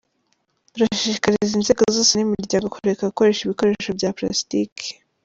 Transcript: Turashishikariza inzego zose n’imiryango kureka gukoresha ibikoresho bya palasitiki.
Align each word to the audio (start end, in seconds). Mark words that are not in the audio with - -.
Turashishikariza 0.71 1.53
inzego 1.55 1.81
zose 1.95 2.11
n’imiryango 2.15 2.67
kureka 2.75 3.09
gukoresha 3.11 3.41
ibikoresho 3.43 3.89
bya 3.97 4.09
palasitiki. 4.17 4.87